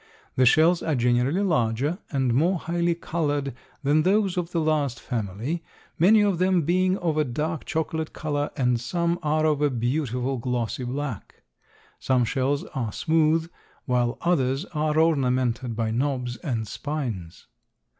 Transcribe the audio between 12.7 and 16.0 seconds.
are smooth, while others are ornamented by